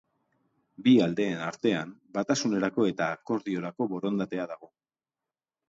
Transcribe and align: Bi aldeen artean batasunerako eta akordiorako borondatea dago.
Bi 0.87 0.93
aldeen 1.07 1.43
artean 1.47 1.91
batasunerako 2.17 2.87
eta 2.95 3.11
akordiorako 3.19 3.91
borondatea 3.95 4.51
dago. 4.55 4.75